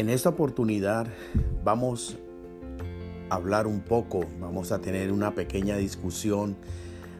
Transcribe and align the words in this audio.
En 0.00 0.08
esta 0.08 0.30
oportunidad 0.30 1.06
vamos 1.62 2.16
a 3.28 3.34
hablar 3.34 3.66
un 3.66 3.80
poco, 3.80 4.24
vamos 4.40 4.72
a 4.72 4.80
tener 4.80 5.12
una 5.12 5.34
pequeña 5.34 5.76
discusión 5.76 6.56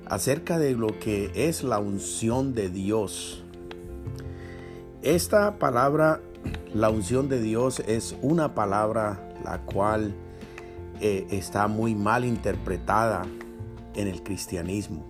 acerca 0.07 0.59
de 0.59 0.73
lo 0.73 0.99
que 0.99 1.31
es 1.35 1.63
la 1.63 1.79
unción 1.79 2.55
de 2.55 2.71
Dios. 2.71 3.45
Esta 5.03 5.59
palabra, 5.59 6.23
la 6.73 6.89
unción 6.89 7.29
de 7.29 7.41
Dios, 7.41 7.81
es 7.81 8.17
una 8.23 8.55
palabra 8.55 9.29
la 9.45 9.61
cual 9.67 10.15
eh, 11.01 11.27
está 11.31 11.67
muy 11.69 11.95
mal 11.95 12.25
interpretada 12.25 13.23
en 13.95 14.09
el 14.09 14.23
cristianismo. 14.23 15.05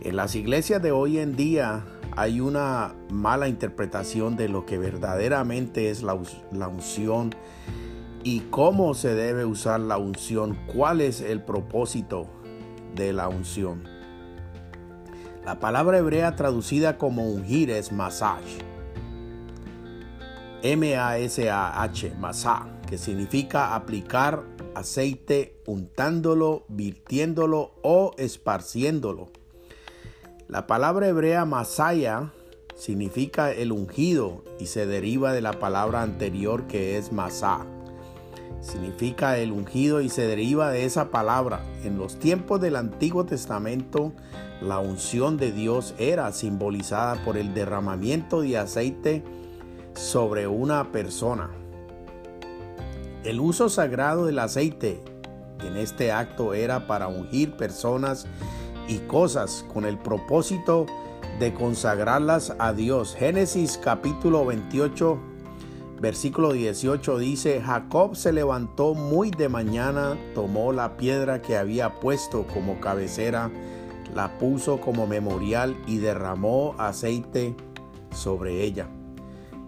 En 0.00 0.16
las 0.16 0.36
iglesias 0.36 0.80
de 0.82 0.92
hoy 0.92 1.18
en 1.18 1.34
día 1.34 1.84
hay 2.16 2.40
una 2.40 2.94
mala 3.10 3.48
interpretación 3.48 4.36
de 4.36 4.48
lo 4.48 4.64
que 4.64 4.78
verdaderamente 4.78 5.90
es 5.90 6.02
la, 6.02 6.14
unción 6.14 7.34
y 8.22 8.40
cómo 8.50 8.94
se 8.94 9.14
debe 9.14 9.44
usar 9.44 9.80
la 9.80 9.98
unción, 9.98 10.56
cuál 10.72 11.00
es 11.00 11.20
el 11.20 11.42
propósito 11.42 12.26
de 12.94 13.12
la 13.12 13.28
unción. 13.28 13.84
La 15.44 15.60
palabra 15.60 15.98
hebrea 15.98 16.34
traducida 16.36 16.96
como 16.96 17.28
ungir 17.28 17.70
es 17.70 17.92
masaj. 17.92 18.40
M-A-S-A-H, 20.62 22.14
masaj, 22.18 22.66
que 22.88 22.96
significa 22.96 23.74
aplicar 23.74 24.42
aceite 24.76 25.56
untándolo, 25.66 26.64
virtiéndolo 26.68 27.72
o 27.82 28.12
esparciéndolo. 28.18 29.28
La 30.48 30.66
palabra 30.66 31.08
hebrea 31.08 31.44
masaya 31.44 32.32
significa 32.76 33.52
el 33.52 33.72
ungido 33.72 34.44
y 34.60 34.66
se 34.66 34.86
deriva 34.86 35.32
de 35.32 35.40
la 35.40 35.54
palabra 35.54 36.02
anterior 36.02 36.66
que 36.66 36.98
es 36.98 37.10
masá. 37.10 37.66
Significa 38.60 39.38
el 39.38 39.50
ungido 39.50 40.02
y 40.02 40.10
se 40.10 40.26
deriva 40.26 40.70
de 40.70 40.84
esa 40.84 41.10
palabra. 41.10 41.64
En 41.82 41.98
los 41.98 42.18
tiempos 42.18 42.60
del 42.60 42.76
Antiguo 42.76 43.24
Testamento, 43.24 44.12
la 44.60 44.78
unción 44.78 45.38
de 45.38 45.52
Dios 45.52 45.94
era 45.98 46.30
simbolizada 46.32 47.24
por 47.24 47.38
el 47.38 47.54
derramamiento 47.54 48.42
de 48.42 48.58
aceite 48.58 49.24
sobre 49.94 50.46
una 50.46 50.92
persona. 50.92 51.50
El 53.26 53.40
uso 53.40 53.68
sagrado 53.68 54.26
del 54.26 54.38
aceite 54.38 55.02
en 55.66 55.76
este 55.76 56.12
acto 56.12 56.54
era 56.54 56.86
para 56.86 57.08
ungir 57.08 57.56
personas 57.56 58.24
y 58.86 58.98
cosas 58.98 59.64
con 59.74 59.84
el 59.84 59.98
propósito 59.98 60.86
de 61.40 61.52
consagrarlas 61.52 62.54
a 62.60 62.72
Dios. 62.72 63.16
Génesis 63.16 63.80
capítulo 63.82 64.46
28 64.46 65.18
versículo 66.00 66.52
18 66.52 67.18
dice, 67.18 67.60
Jacob 67.60 68.14
se 68.14 68.32
levantó 68.32 68.94
muy 68.94 69.32
de 69.32 69.48
mañana, 69.48 70.16
tomó 70.36 70.72
la 70.72 70.96
piedra 70.96 71.42
que 71.42 71.56
había 71.56 71.98
puesto 71.98 72.46
como 72.46 72.78
cabecera, 72.78 73.50
la 74.14 74.38
puso 74.38 74.80
como 74.80 75.08
memorial 75.08 75.76
y 75.88 75.98
derramó 75.98 76.76
aceite 76.78 77.56
sobre 78.12 78.62
ella. 78.62 78.86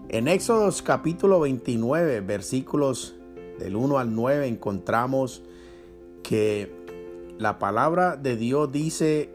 En 0.07 0.29
Éxodos 0.29 0.81
capítulo 0.81 1.41
29 1.41 2.21
versículos 2.21 3.18
del 3.59 3.75
1 3.75 3.99
al 3.99 4.15
9 4.15 4.47
encontramos 4.47 5.43
que 6.23 6.71
la 7.37 7.59
palabra 7.59 8.15
de 8.15 8.35
Dios 8.35 8.71
dice 8.71 9.31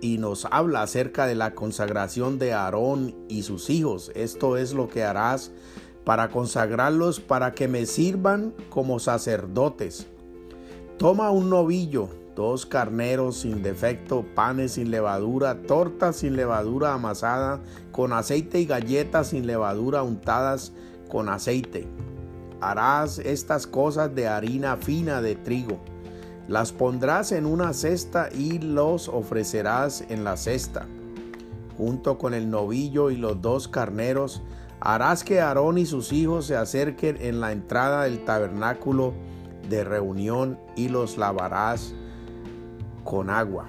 y 0.00 0.18
nos 0.18 0.46
habla 0.50 0.82
acerca 0.82 1.26
de 1.26 1.34
la 1.34 1.54
consagración 1.54 2.38
de 2.38 2.52
Aarón 2.52 3.14
y 3.28 3.42
sus 3.42 3.70
hijos. 3.70 4.10
Esto 4.14 4.56
es 4.56 4.74
lo 4.74 4.88
que 4.88 5.04
harás 5.04 5.52
para 6.04 6.30
consagrarlos 6.30 7.20
para 7.20 7.54
que 7.54 7.68
me 7.68 7.86
sirvan 7.86 8.52
como 8.68 8.98
sacerdotes. 8.98 10.06
Toma 10.98 11.30
un 11.30 11.50
novillo, 11.50 12.08
dos 12.34 12.66
carneros 12.66 13.38
sin 13.38 13.62
defecto, 13.62 14.24
panes 14.34 14.72
sin 14.72 14.90
levadura, 14.90 15.62
tortas 15.62 16.16
sin 16.16 16.36
levadura 16.36 16.94
amasada, 16.94 17.60
con 17.92 18.12
aceite 18.12 18.60
y 18.60 18.66
galletas 18.66 19.28
sin 19.28 19.46
levadura 19.46 20.02
untadas 20.02 20.72
con 21.08 21.28
aceite 21.28 21.86
harás 22.62 23.18
estas 23.18 23.66
cosas 23.66 24.14
de 24.14 24.28
harina 24.28 24.76
fina 24.76 25.20
de 25.20 25.34
trigo. 25.34 25.78
Las 26.48 26.72
pondrás 26.72 27.32
en 27.32 27.46
una 27.46 27.72
cesta 27.72 28.28
y 28.32 28.58
los 28.58 29.08
ofrecerás 29.08 30.04
en 30.08 30.24
la 30.24 30.36
cesta. 30.36 30.86
Junto 31.76 32.18
con 32.18 32.34
el 32.34 32.50
novillo 32.50 33.10
y 33.10 33.16
los 33.16 33.40
dos 33.42 33.68
carneros, 33.68 34.42
harás 34.80 35.24
que 35.24 35.40
Aarón 35.40 35.78
y 35.78 35.86
sus 35.86 36.12
hijos 36.12 36.46
se 36.46 36.56
acerquen 36.56 37.16
en 37.20 37.40
la 37.40 37.52
entrada 37.52 38.04
del 38.04 38.24
tabernáculo 38.24 39.12
de 39.68 39.84
reunión 39.84 40.58
y 40.76 40.88
los 40.88 41.18
lavarás 41.18 41.94
con 43.04 43.30
agua. 43.30 43.66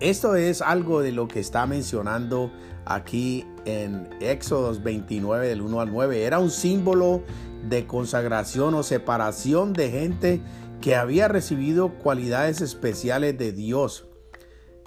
Esto 0.00 0.36
es 0.36 0.62
algo 0.62 1.00
de 1.02 1.10
lo 1.10 1.26
que 1.26 1.40
está 1.40 1.66
mencionando 1.66 2.52
aquí 2.84 3.44
en 3.64 4.08
Éxodos 4.20 4.82
29 4.84 5.48
del 5.48 5.60
1 5.60 5.80
al 5.80 5.92
9. 5.92 6.24
Era 6.24 6.38
un 6.38 6.50
símbolo 6.50 7.24
de 7.68 7.84
consagración 7.86 8.74
o 8.74 8.84
separación 8.84 9.72
de 9.72 9.90
gente 9.90 10.40
que 10.80 10.94
había 10.94 11.26
recibido 11.26 11.98
cualidades 11.98 12.60
especiales 12.60 13.36
de 13.38 13.50
Dios 13.50 14.06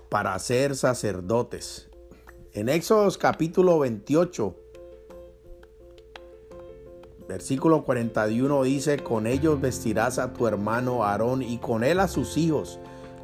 para 0.10 0.38
ser 0.40 0.78
sacerdotes. 0.78 1.90
En 2.54 2.70
Éxodos 2.70 3.18
capítulo 3.18 3.80
28, 3.80 4.56
versículo 7.28 7.84
41 7.84 8.64
dice, 8.64 9.00
con 9.00 9.28
ellos 9.28 9.60
vestirás 9.60 10.20
a 10.20 10.32
tu 10.32 10.48
hermano 10.48 11.04
Aarón 11.04 11.42
y 11.42 11.58
con 11.58 11.84
él 11.84 12.00
a 12.00 12.08
sus 12.08 12.38
hijos 12.38 12.80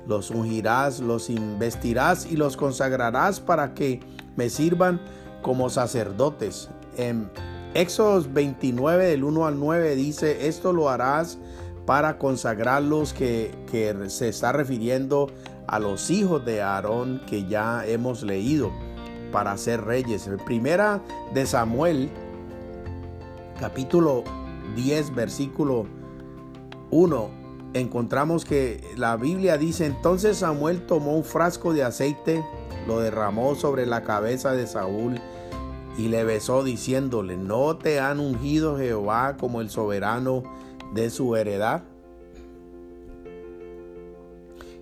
los 0.08 0.32
ungirás, 0.32 1.00
los 1.00 1.30
investirás 1.30 2.26
y 2.26 2.38
los 2.38 2.58
consagrarás 2.58 3.40
para 3.40 3.74
que 3.74 4.00
me 4.36 4.50
sirvan 4.50 5.02
como 5.42 5.70
sacerdotes. 5.70 6.70
En 6.98 7.30
Éxodos 7.74 8.34
29 8.34 9.06
del 9.06 9.24
1 9.24 9.46
al 9.46 9.60
9 9.60 9.96
dice, 9.96 10.48
esto 10.48 10.74
lo 10.74 10.90
harás 10.90 11.38
para 11.86 12.18
consagrarlos 12.18 13.14
que, 13.14 13.54
que 13.70 14.10
se 14.10 14.30
está 14.30 14.52
refiriendo 14.52 15.28
a 15.68 15.80
los 15.80 16.10
hijos 16.10 16.44
de 16.46 16.62
Aarón 16.62 17.22
que 17.28 17.46
ya 17.46 17.86
hemos 17.86 18.24
leído 18.24 18.72
para 19.32 19.56
ser 19.58 19.84
reyes. 19.84 20.30
Primera 20.46 21.02
de 21.34 21.46
Samuel, 21.46 22.10
capítulo 23.60 24.24
10, 24.76 25.14
versículo 25.14 25.86
1 26.92 27.37
encontramos 27.74 28.46
que 28.46 28.82
la 28.96 29.18
Biblia 29.18 29.58
dice, 29.58 29.86
entonces 29.86 30.38
Samuel 30.38 30.86
tomó 30.86 31.16
un 31.16 31.24
frasco 31.24 31.74
de 31.74 31.84
aceite, 31.84 32.44
lo 32.88 33.00
derramó 33.00 33.56
sobre 33.56 33.86
la 33.86 34.04
cabeza 34.04 34.54
de 34.54 34.68
Saúl 34.68 35.20
y 35.98 36.10
le 36.10 36.24
besó 36.24 36.64
diciéndole, 36.64 37.38
¿no 37.38 37.78
te 37.78 38.00
han 38.00 38.20
ungido 38.20 38.78
Jehová 38.78 39.38
como 39.38 39.62
el 39.62 39.70
soberano 39.70 40.44
de 40.94 41.10
su 41.10 41.36
heredad? 41.36 41.84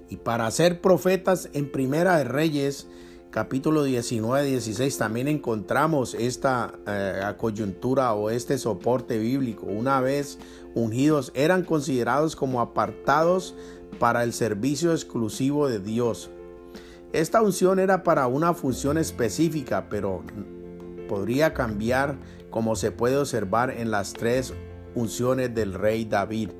Y 0.09 0.17
para 0.17 0.51
ser 0.51 0.81
profetas 0.81 1.49
en 1.53 1.71
Primera 1.71 2.17
de 2.17 2.25
Reyes, 2.25 2.88
capítulo 3.35 3.83
19, 3.83 4.45
16, 4.45 4.97
también 4.97 5.27
encontramos 5.27 6.13
esta 6.13 6.73
eh, 6.87 7.21
coyuntura 7.37 8.13
o 8.13 8.29
este 8.29 8.57
soporte 8.57 9.19
bíblico. 9.19 9.65
Una 9.65 9.99
vez 9.99 10.39
ungidos, 10.73 11.33
eran 11.35 11.65
considerados 11.65 12.37
como 12.37 12.61
apartados 12.61 13.53
para 13.99 14.23
el 14.23 14.31
servicio 14.31 14.93
exclusivo 14.93 15.67
de 15.67 15.79
Dios. 15.79 16.29
Esta 17.11 17.41
unción 17.41 17.79
era 17.79 18.03
para 18.03 18.27
una 18.27 18.53
función 18.53 18.97
específica, 18.97 19.89
pero 19.89 20.23
podría 21.09 21.53
cambiar 21.53 22.15
como 22.49 22.77
se 22.77 22.91
puede 22.91 23.17
observar 23.17 23.69
en 23.69 23.91
las 23.91 24.13
tres 24.13 24.53
unciones 24.95 25.53
del 25.53 25.73
rey 25.73 26.05
David. 26.05 26.51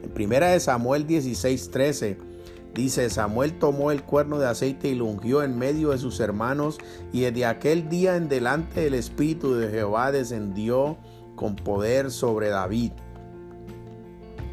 En 0.00 0.10
primera 0.10 0.50
de 0.50 0.60
Samuel 0.60 1.08
16:13 1.08 2.29
dice, 2.74 3.10
Samuel 3.10 3.58
tomó 3.58 3.90
el 3.90 4.02
cuerno 4.02 4.38
de 4.38 4.46
aceite 4.46 4.88
y 4.88 4.94
lo 4.94 5.06
ungió 5.06 5.42
en 5.42 5.58
medio 5.58 5.90
de 5.90 5.98
sus 5.98 6.20
hermanos 6.20 6.78
y 7.12 7.22
desde 7.22 7.46
aquel 7.46 7.88
día 7.88 8.16
en 8.16 8.28
delante 8.28 8.86
el 8.86 8.94
Espíritu 8.94 9.54
de 9.54 9.68
Jehová 9.68 10.12
descendió 10.12 10.96
con 11.36 11.56
poder 11.56 12.10
sobre 12.10 12.48
David. 12.48 12.92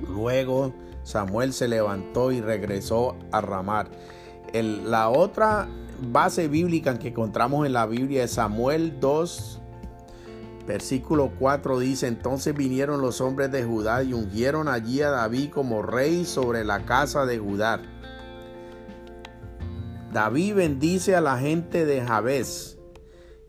Luego 0.08 0.74
Samuel 1.04 1.54
se 1.54 1.68
levantó 1.68 2.32
y 2.32 2.42
regresó 2.42 3.16
a 3.32 3.42
Ramar. 3.42 3.90
la 4.54 5.10
otra 5.10 5.68
base 6.12 6.48
bíblica 6.48 7.00
que 7.00 7.10
encontramos 7.10 7.66
en 7.66 7.74
la 7.74 7.86
Biblia 7.86 8.24
es 8.24 8.32
Samuel 8.32 9.00
2, 9.00 9.62
versículo 10.68 11.32
4 11.40 11.80
dice, 11.80 12.08
entonces 12.08 12.54
vinieron 12.54 13.02
los 13.02 13.22
hombres 13.22 13.52
de 13.52 13.64
Judá 13.64 14.04
y 14.04 14.14
ungieron 14.14 14.68
allí 14.68 15.02
a 15.02 15.10
David 15.10 15.50
como 15.52 15.82
rey 15.82 16.26
sobre 16.26 16.64
la 16.66 16.86
casa 16.86 17.26
de 17.26 17.40
Judá. 17.40 17.82
David 20.18 20.56
bendice 20.56 21.16
a 21.16 21.22
la 21.22 21.38
gente 21.38 21.86
de 21.86 22.02
Jabes. 22.02 22.80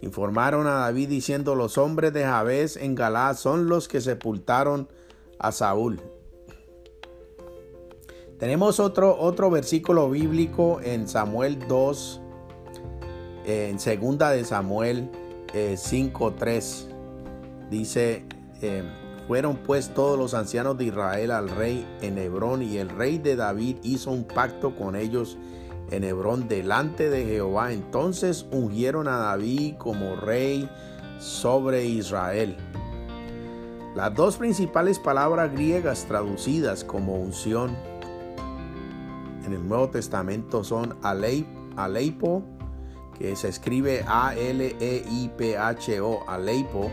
Informaron 0.03 0.67
a 0.67 0.81
David 0.81 1.09
diciendo, 1.09 1.55
los 1.55 1.79
hombres 1.79 2.13
de 2.13 2.25
Jabes 2.25 2.77
en 2.77 2.95
Galá 2.95 3.33
son 3.33 3.71
los 3.71 3.89
que 3.89 4.03
sepultaron 4.03 4.87
a 5.39 5.51
Saúl. 5.51 5.99
Tenemos 8.39 8.81
otro, 8.81 9.19
otro 9.19 9.51
versículo 9.51 10.11
bíblico 10.11 10.79
en 10.83 11.09
Samuel 11.09 11.59
2, 11.69 12.21
en 13.47 13.79
segunda 13.79 14.31
de 14.31 14.45
Samuel 14.45 15.11
5.3. 15.55 16.45
Eh, 16.45 16.95
Dice, 17.71 18.27
eh, 18.61 18.83
fueron 19.27 19.57
pues 19.57 19.95
todos 19.95 20.19
los 20.19 20.35
ancianos 20.35 20.77
de 20.77 20.85
Israel 20.85 21.31
al 21.31 21.49
rey 21.49 21.87
en 22.03 22.19
Hebrón 22.19 22.63
y 22.63 22.77
el 22.77 22.91
rey 22.91 23.17
de 23.17 23.37
David 23.37 23.79
hizo 23.83 24.11
un 24.11 24.25
pacto 24.25 24.77
con 24.77 24.97
ellos 24.97 25.39
en 25.91 26.05
Hebrón 26.05 26.49
delante 26.49 27.11
de 27.11 27.25
Jehová. 27.25 27.73
Entonces 27.73 28.47
ungieron 28.51 29.09
a 29.09 29.17
David 29.19 29.75
como 29.79 30.17
rey 30.17 30.69
sobre 31.19 31.85
Israel. 31.85 32.57
Las 33.95 34.15
dos 34.15 34.37
principales 34.37 34.99
palabras 34.99 35.53
griegas 35.53 36.05
traducidas 36.07 36.85
como 36.85 37.17
unción 37.17 37.77
en 39.49 39.55
el 39.55 39.67
Nuevo 39.67 39.89
Testamento 39.89 40.63
son 40.63 40.97
aleipo, 41.03 42.43
que 43.19 43.35
se 43.35 43.49
escribe 43.49 44.05
A-L-E-I-P-H-O, 44.07 44.71
aleipo, 46.29 46.91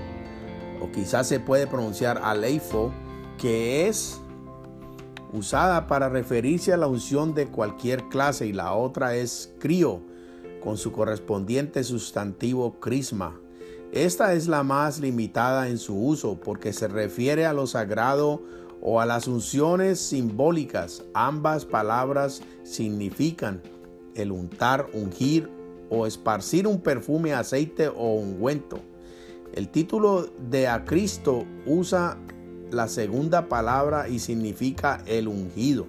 o 0.81 0.91
quizás 0.91 1.27
se 1.27 1.39
puede 1.39 1.67
pronunciar 1.67 2.19
aleifo, 2.23 2.91
que 3.37 3.87
es 3.87 4.21
usada 5.35 5.87
para 5.87 6.09
referirse 6.09 6.73
a 6.73 6.77
la 6.77 6.87
unción 6.87 7.33
de 7.33 7.47
cualquier 7.47 8.03
clase, 8.09 8.47
y 8.47 8.53
la 8.53 8.73
otra 8.73 9.15
es 9.15 9.53
crío, 9.59 10.01
con 10.63 10.77
su 10.77 10.91
correspondiente 10.91 11.83
sustantivo 11.83 12.79
crisma. 12.79 13.39
Esta 13.91 14.33
es 14.33 14.47
la 14.47 14.63
más 14.63 14.99
limitada 14.99 15.69
en 15.69 15.77
su 15.77 15.95
uso 15.95 16.39
porque 16.39 16.73
se 16.73 16.87
refiere 16.87 17.45
a 17.45 17.53
lo 17.53 17.67
sagrado 17.67 18.41
o 18.81 18.99
a 18.99 19.05
las 19.05 19.27
unciones 19.27 19.99
simbólicas. 19.99 21.03
Ambas 21.13 21.65
palabras 21.65 22.41
significan 22.63 23.61
el 24.15 24.31
untar, 24.31 24.87
ungir 24.93 25.49
o 25.89 26.05
esparcir 26.05 26.67
un 26.67 26.81
perfume, 26.81 27.33
aceite 27.33 27.87
o 27.87 28.13
ungüento. 28.15 28.79
El 29.53 29.69
título 29.69 30.29
de 30.49 30.67
a 30.67 30.83
Cristo 30.83 31.45
usa 31.65 32.17
la 32.71 32.87
segunda 32.87 33.47
palabra 33.47 34.07
y 34.09 34.19
significa 34.19 35.01
el 35.05 35.27
ungido. 35.27 35.87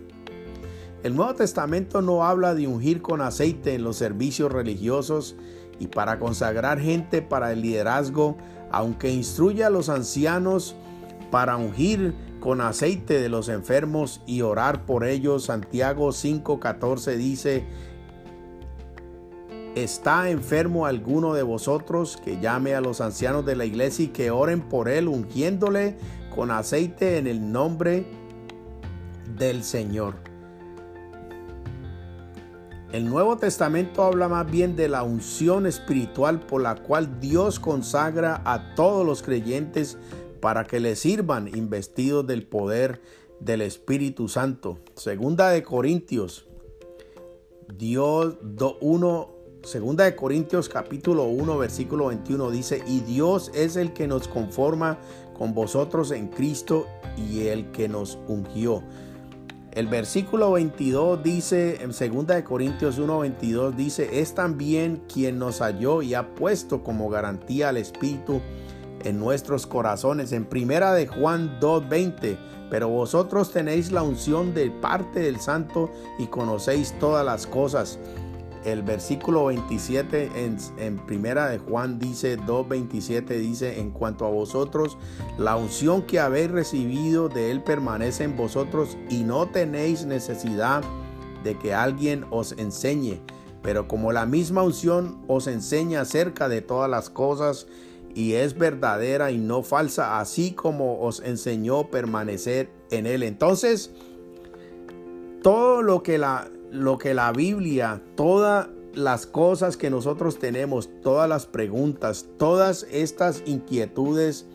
El 1.03 1.15
Nuevo 1.15 1.35
Testamento 1.35 2.03
no 2.03 2.25
habla 2.25 2.55
de 2.55 2.67
ungir 2.67 3.03
con 3.03 3.21
aceite 3.21 3.75
en 3.75 3.85
los 3.85 3.97
servicios 3.97 4.51
religiosos 4.51 5.37
y 5.79 5.87
para 5.87 6.19
consagrar 6.19 6.81
gente 6.81 7.23
para 7.23 7.53
el 7.53 7.63
liderazgo, 7.63 8.37
aunque 8.73 9.11
instruye 9.11 9.63
a 9.63 9.71
los 9.71 9.89
ancianos 9.89 10.75
para 11.31 11.57
ungir 11.57 12.15
con 12.41 12.61
aceite 12.61 13.21
de 13.21 13.29
los 13.29 13.49
enfermos 13.49 14.21
y 14.27 14.43
orar 14.43 14.87
por 14.87 15.05
ellos. 15.05 15.45
Santiago 15.45 16.09
5:14 16.09 17.17
dice, 17.17 17.65
¿Está 19.77 20.31
enfermo 20.31 20.87
alguno 20.87 21.35
de 21.35 21.43
vosotros 21.43 22.17
que 22.17 22.41
llame 22.41 22.75
a 22.75 22.81
los 22.81 23.03
ancianos 23.03 23.45
de 23.45 23.57
la 23.57 23.67
iglesia 23.67 24.07
y 24.07 24.09
que 24.09 24.31
oren 24.31 24.63
por 24.63 24.89
él, 24.89 25.07
ungiéndole 25.07 25.99
con 26.35 26.51
aceite 26.51 27.19
en 27.19 27.27
el 27.27 27.53
nombre 27.53 28.07
del 29.37 29.63
Señor? 29.63 30.15
El 32.91 33.07
Nuevo 33.07 33.37
Testamento 33.37 34.03
habla 34.03 34.29
más 34.29 34.51
bien 34.51 34.77
de 34.77 34.89
la 34.89 35.03
unción 35.03 35.67
espiritual 35.67 36.41
por 36.41 36.63
la 36.63 36.77
cual 36.77 37.21
Dios 37.21 37.61
consagra 37.61 38.41
a 38.47 38.75
todos 38.77 39.05
los 39.05 39.23
creyentes 39.23 39.99
para 40.41 40.65
que 40.65 40.81
le 40.81 40.97
sirvan 40.97 41.49
investidos 41.49 42.27
del 42.27 42.47
poder 42.47 43.03
del 43.41 43.61
Espíritu 43.61 44.29
Santo. 44.29 44.79
Segunda 44.95 45.51
de 45.51 45.63
Corintios, 45.63 46.49
Dios 47.77 48.39
1, 48.81 49.36
segunda 49.67 50.05
de 50.05 50.15
Corintios 50.15 50.69
capítulo 50.69 51.25
1 51.25 51.59
versículo 51.59 52.07
21 52.07 52.51
dice, 52.53 52.85
y 52.87 53.01
Dios 53.01 53.51
es 53.53 53.75
el 53.75 53.93
que 53.93 54.07
nos 54.07 54.29
conforma 54.29 54.97
con 55.37 55.55
vosotros 55.55 56.13
en 56.13 56.29
Cristo 56.29 56.87
y 57.17 57.49
el 57.49 57.73
que 57.73 57.89
nos 57.89 58.17
ungió. 58.29 58.85
El 59.73 59.89
versículo 59.89 60.53
22 60.53 61.23
dice, 61.23 61.83
en 61.83 61.93
segunda 61.93 62.37
de 62.37 62.45
Corintios 62.45 62.99
1, 62.99 63.19
22 63.19 63.77
dice, 63.77 64.21
es 64.21 64.35
también 64.35 65.03
quien 65.13 65.39
nos 65.41 65.61
halló 65.61 66.01
y 66.01 66.15
ha 66.15 66.35
puesto 66.35 66.85
como 66.85 67.11
garantía 67.11 67.71
al 67.71 67.77
Espíritu 67.77 68.41
en 69.05 69.19
nuestros 69.19 69.67
corazones. 69.67 70.33
En 70.33 70.45
primera 70.45 70.95
de 70.95 71.07
Juan 71.07 71.59
2:20, 71.61 72.39
pero 72.71 72.89
vosotros 72.89 73.53
tenéis 73.53 73.93
la 73.93 74.03
unción 74.03 74.55
de 74.55 74.71
parte 74.71 75.21
del 75.21 75.41
Santo 75.41 75.91
y 76.19 76.27
conocéis 76.27 76.99
todas 76.99 77.25
las 77.25 77.47
cosas. 77.47 77.99
El 78.67 78.83
versículo 78.83 79.45
27 79.45 80.29
en, 80.35 80.57
en 80.77 80.97
primera 80.97 81.47
de 81.49 81.59
Juan 81.59 82.01
dice 82.01 82.37
2:27 82.37 83.39
dice, 83.39 83.79
en 83.79 83.93
cuanto 83.93 84.27
a 84.27 84.31
vosotros, 84.31 84.99
la 85.39 85.55
unción 85.55 86.03
que 86.03 86.19
habéis 86.19 86.51
recibido 86.51 87.29
de 87.29 87.53
él 87.53 87.63
permanece 87.63 88.25
en 88.25 88.37
vosotros 88.37 88.99
y 89.09 89.23
no 89.23 89.47
tenéis 89.47 90.05
necesidad 90.05 90.83
de 91.45 91.57
que 91.57 91.75
alguien 91.75 92.27
os 92.33 92.57
enseñe. 92.59 93.21
Pero 93.63 93.87
como 93.87 94.11
la 94.11 94.27
misma 94.27 94.65
unción 94.65 95.23
os 95.29 95.47
enseña 95.47 96.01
acerca 96.01 96.49
de 96.49 96.61
todas 96.61 96.91
las 96.91 97.09
cosas 97.09 97.69
y 98.17 98.33
es 98.33 98.59
verdadera 98.59 99.31
y 99.31 99.39
no 99.39 99.63
falsa, 99.63 100.19
así 100.19 100.51
como 100.51 100.99
os 101.03 101.21
enseñó 101.21 101.89
permanecer 101.89 102.69
en 102.91 103.07
él. 103.07 103.23
Entonces, 103.23 103.93
todo 105.43 105.83
lo 105.83 106.03
que 106.03 106.19
la, 106.19 106.51
lo 106.77 106.99
que 106.99 107.15
la 107.15 107.33
Biblia, 107.33 108.03
todas 108.15 108.69
las 108.95 109.27
cosas 109.27 109.77
que 109.77 109.91
nosotros 109.91 110.39
tenemos, 110.39 110.89
todas 111.03 111.29
las 111.29 111.47
preguntas, 111.47 112.27
todas 112.39 112.87
estas 112.91 113.43
inquietudes 113.47 114.47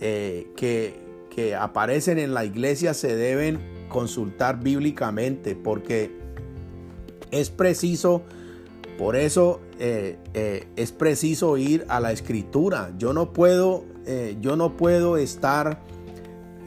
eh, 0.00 0.48
que, 0.56 0.98
que 1.30 1.54
aparecen 1.54 2.18
en 2.18 2.34
la 2.34 2.44
iglesia 2.44 2.94
se 2.94 3.14
deben 3.14 3.60
consultar 3.88 4.62
bíblicamente 4.62 5.54
porque 5.54 6.10
es 7.30 7.50
preciso 7.50 8.22
por 8.98 9.16
eso 9.16 9.60
eh, 9.78 10.18
eh, 10.34 10.66
es 10.76 10.92
preciso 10.92 11.56
ir 11.56 11.84
a 11.88 11.98
la 11.98 12.12
escritura. 12.12 12.92
Yo 12.98 13.12
no 13.12 13.32
puedo, 13.32 13.84
yo 14.40 14.56
no 14.56 14.76
puedo 14.76 15.16
estar 15.16 15.80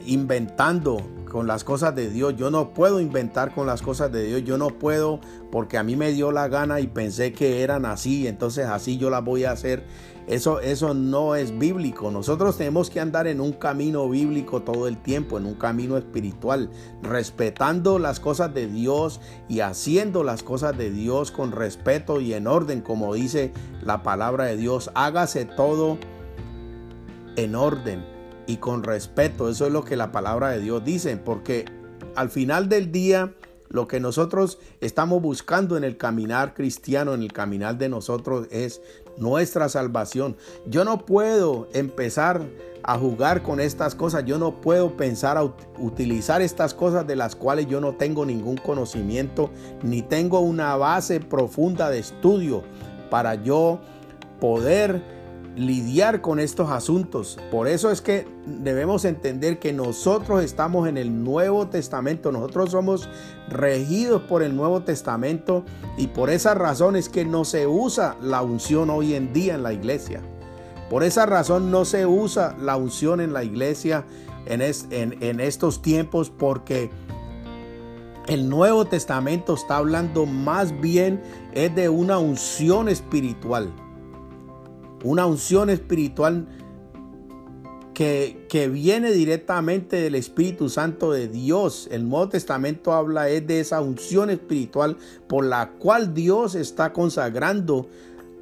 inventando 0.05 0.97
con 1.35 1.47
las 1.47 1.65
cosas 1.65 1.93
de 1.93 2.09
Dios. 2.09 2.37
Yo 2.37 2.49
no 2.49 2.69
puedo 2.69 3.01
inventar 3.01 3.53
con 3.53 3.67
las 3.67 3.81
cosas 3.81 4.09
de 4.09 4.23
Dios. 4.23 4.45
Yo 4.45 4.57
no 4.57 4.69
puedo 4.69 5.19
porque 5.51 5.77
a 5.77 5.83
mí 5.83 5.97
me 5.97 6.13
dio 6.13 6.31
la 6.31 6.47
gana 6.47 6.79
y 6.79 6.87
pensé 6.87 7.33
que 7.33 7.61
eran 7.61 7.85
así. 7.85 8.25
Entonces 8.25 8.67
así 8.67 8.97
yo 8.97 9.09
las 9.09 9.21
voy 9.21 9.43
a 9.43 9.51
hacer. 9.51 9.83
Eso, 10.27 10.61
eso 10.61 10.93
no 10.93 11.35
es 11.35 11.59
bíblico. 11.59 12.09
Nosotros 12.09 12.57
tenemos 12.57 12.89
que 12.89 13.01
andar 13.01 13.27
en 13.27 13.41
un 13.41 13.51
camino 13.51 14.07
bíblico 14.07 14.61
todo 14.61 14.87
el 14.87 14.95
tiempo, 14.95 15.37
en 15.37 15.45
un 15.45 15.55
camino 15.55 15.97
espiritual, 15.97 16.69
respetando 17.03 17.99
las 17.99 18.21
cosas 18.21 18.53
de 18.53 18.67
Dios 18.67 19.19
y 19.49 19.59
haciendo 19.59 20.23
las 20.23 20.41
cosas 20.41 20.77
de 20.77 20.89
Dios 20.89 21.31
con 21.31 21.51
respeto 21.51 22.21
y 22.21 22.33
en 22.33 22.47
orden, 22.47 22.79
como 22.79 23.13
dice 23.13 23.51
la 23.81 24.03
palabra 24.03 24.45
de 24.45 24.55
Dios. 24.55 24.89
Hágase 24.95 25.43
todo 25.43 25.97
en 27.35 27.55
orden 27.55 28.14
y 28.47 28.57
con 28.57 28.83
respeto. 28.83 29.49
Eso 29.49 29.65
es 29.67 29.71
lo 29.71 29.83
que 29.83 29.95
la 29.95 30.11
palabra 30.11 30.49
de 30.49 30.59
Dios 30.59 30.83
dice, 30.83 31.17
porque 31.17 31.65
al 32.15 32.29
final 32.29 32.69
del 32.69 32.91
día 32.91 33.33
lo 33.69 33.87
que 33.87 33.99
nosotros 33.99 34.59
estamos 34.79 35.21
buscando 35.21 35.75
en 35.77 35.83
el 35.83 35.97
caminar 35.97 36.53
cristiano, 36.53 37.13
en 37.13 37.21
el 37.21 37.33
caminar 37.33 37.77
de 37.77 37.89
nosotros, 37.89 38.47
es 38.51 38.81
nuestra 39.17 39.69
salvación. 39.69 40.37
Yo 40.67 40.85
no 40.85 41.05
puedo 41.05 41.67
empezar 41.73 42.41
a 42.87 42.97
jugar 42.99 43.41
con 43.41 43.59
estas 43.59 43.95
cosas. 43.95 44.25
Yo 44.25 44.37
no 44.37 44.61
puedo 44.61 44.95
pensar 44.95 45.37
a 45.37 45.43
utilizar 45.79 46.41
estas 46.41 46.73
cosas 46.73 47.07
de 47.07 47.15
las 47.15 47.35
cuales 47.35 47.67
yo 47.67 47.81
no 47.81 47.95
tengo 47.95 48.25
ningún 48.25 48.57
conocimiento 48.57 49.49
ni 49.81 50.03
tengo 50.03 50.39
una 50.39 50.75
base 50.75 51.19
profunda 51.19 51.89
de 51.89 51.99
estudio 51.99 52.63
para 53.09 53.35
yo 53.35 53.79
poder 54.39 55.14
lidiar 55.55 56.21
con 56.21 56.39
estos 56.39 56.69
asuntos. 56.69 57.37
Por 57.51 57.67
eso 57.67 57.91
es 57.91 58.01
que 58.01 58.27
debemos 58.45 59.05
entender 59.05 59.59
que 59.59 59.73
nosotros 59.73 60.43
estamos 60.43 60.87
en 60.87 60.97
el 60.97 61.23
Nuevo 61.23 61.67
Testamento, 61.67 62.31
nosotros 62.31 62.71
somos 62.71 63.09
regidos 63.49 64.23
por 64.23 64.43
el 64.43 64.55
Nuevo 64.55 64.81
Testamento 64.81 65.63
y 65.97 66.07
por 66.07 66.29
esa 66.29 66.53
razón 66.53 66.95
es 66.95 67.09
que 67.09 67.25
no 67.25 67.45
se 67.45 67.67
usa 67.67 68.17
la 68.21 68.41
unción 68.41 68.89
hoy 68.89 69.13
en 69.15 69.33
día 69.33 69.55
en 69.55 69.63
la 69.63 69.73
iglesia. 69.73 70.21
Por 70.89 71.03
esa 71.03 71.25
razón 71.25 71.71
no 71.71 71.85
se 71.85 72.05
usa 72.05 72.55
la 72.59 72.75
unción 72.75 73.21
en 73.21 73.33
la 73.33 73.43
iglesia 73.43 74.05
en, 74.45 74.61
en 74.61 75.39
estos 75.39 75.81
tiempos 75.81 76.29
porque 76.29 76.91
el 78.27 78.49
Nuevo 78.49 78.85
Testamento 78.85 79.55
está 79.55 79.77
hablando 79.77 80.25
más 80.25 80.79
bien 80.81 81.21
es 81.53 81.73
de 81.75 81.89
una 81.89 82.19
unción 82.19 82.89
espiritual 82.89 83.71
una 85.05 85.25
unción 85.25 85.69
espiritual 85.69 86.47
que, 87.93 88.45
que, 88.49 88.67
viene 88.67 89.11
directamente 89.11 89.95
del 89.97 90.15
Espíritu 90.15 90.67
Santo 90.67 91.13
de 91.13 91.29
Dios. 91.29 91.87
El 91.91 92.09
Nuevo 92.09 92.27
Testamento 92.27 92.91
habla 92.91 93.29
es 93.29 93.47
de 93.47 93.61
esa 93.61 93.79
unción 93.79 94.29
espiritual 94.29 94.97
por 95.27 95.45
la 95.45 95.69
cual 95.79 96.13
Dios 96.13 96.55
está 96.55 96.91
consagrando 96.91 97.87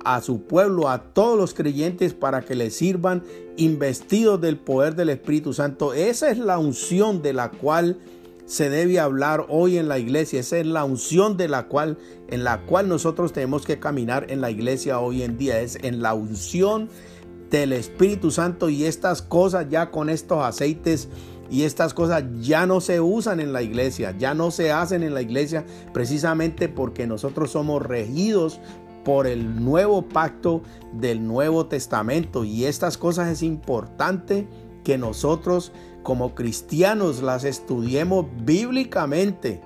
a 0.04 0.22
su 0.22 0.42
pueblo, 0.42 0.90
a 0.90 1.04
todos 1.14 1.38
los 1.38 1.54
creyentes 1.54 2.14
para 2.14 2.42
que 2.42 2.56
le 2.56 2.72
sirvan 2.72 3.24
investidos 3.58 4.42
del 4.42 4.58
poder 4.58 4.96
del 4.96 5.10
Espíritu 5.10 5.54
Santo. 5.54 5.94
Esa 5.94 6.32
es 6.32 6.38
la 6.38 6.58
unción 6.58 7.22
de 7.22 7.34
la 7.34 7.52
cual 7.52 8.00
se 8.46 8.70
debe 8.70 9.00
hablar 9.00 9.46
hoy 9.50 9.78
en 9.78 9.88
la 9.88 10.00
iglesia. 10.00 10.40
Esa 10.40 10.58
es 10.58 10.66
la 10.66 10.84
unción 10.84 11.38
de 11.38 11.48
la 11.48 11.68
cual, 11.68 11.98
en 12.28 12.44
la 12.44 12.62
cual 12.66 12.90
nosotros 12.90 13.34
tenemos 13.34 13.66
que 13.66 13.80
caminar 13.80 14.26
en 14.30 14.42
la 14.42 14.52
iglesia 14.52 15.00
hoy 15.00 15.24
en 15.24 15.38
día. 15.38 15.62
Es 15.62 15.78
en 15.82 16.02
la 16.02 16.14
unción 16.14 16.90
del 17.50 17.74
Espíritu 17.74 18.32
Santo 18.32 18.70
y 18.70 18.86
estas 18.86 19.22
cosas 19.22 19.68
ya 19.70 19.92
con 19.92 20.10
estos 20.10 20.44
aceites 20.44 21.08
y 21.50 21.64
estas 21.64 21.94
cosas 21.94 22.24
ya 22.42 22.66
no 22.66 22.82
se 22.82 23.00
usan 23.00 23.40
en 23.40 23.54
la 23.54 23.62
iglesia, 23.62 24.16
ya 24.18 24.34
no 24.34 24.50
se 24.50 24.72
hacen 24.72 25.04
en 25.04 25.14
la 25.14 25.22
iglesia 25.22 25.66
precisamente 25.94 26.68
porque 26.68 27.06
nosotros 27.06 27.52
somos 27.52 27.82
regidos 27.82 28.60
por 29.04 29.28
el 29.28 29.64
nuevo 29.64 30.08
pacto 30.08 30.64
del 30.94 31.28
Nuevo 31.28 31.68
Testamento 31.68 32.44
y 32.44 32.66
estas 32.66 32.98
cosas 32.98 33.30
es 33.30 33.44
importante 33.44 34.48
que 34.84 34.98
nosotros 34.98 35.72
como 36.04 36.36
cristianos 36.36 37.22
las 37.22 37.44
estudiemos 37.44 38.26
bíblicamente, 38.44 39.62